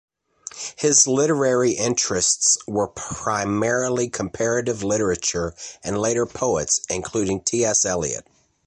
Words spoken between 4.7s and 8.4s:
literature and later poets including T. S. Elliot.